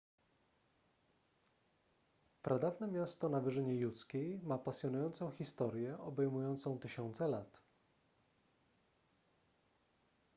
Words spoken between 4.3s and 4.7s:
ma